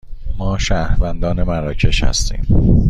ما 0.37 0.57
شهروندان 0.57 1.43
مراکش 1.43 2.03
هستیم. 2.03 2.45